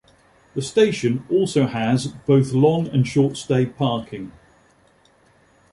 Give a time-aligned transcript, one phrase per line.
[0.55, 4.31] The station also has both long and short stay parking.